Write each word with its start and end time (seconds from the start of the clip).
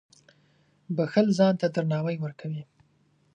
•بښل 0.95 1.27
ځان 1.37 1.53
ته 1.61 1.67
درناوی 1.75 2.15
ورکوي. 2.21 2.63